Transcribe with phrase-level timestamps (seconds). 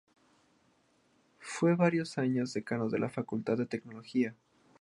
[1.37, 4.33] Fue varios años Decano de la Facultad de Teología.